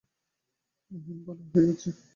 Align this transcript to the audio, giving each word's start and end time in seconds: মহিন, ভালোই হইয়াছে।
মহিন, 0.91 1.17
ভালোই 1.25 1.47
হইয়াছে। 1.53 1.89